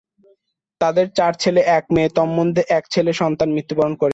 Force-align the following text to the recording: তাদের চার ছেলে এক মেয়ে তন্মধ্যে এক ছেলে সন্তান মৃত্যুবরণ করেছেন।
তাদের 0.81 1.07
চার 1.15 1.33
ছেলে 1.33 1.61
এক 1.77 1.85
মেয়ে 1.95 2.09
তন্মধ্যে 2.09 2.61
এক 2.77 2.83
ছেলে 2.93 3.11
সন্তান 3.13 3.49
মৃত্যুবরণ 3.55 3.93
করেছেন। 3.93 4.09